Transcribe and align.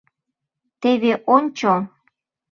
—Теве 0.81 1.13
ончо! 1.35 1.73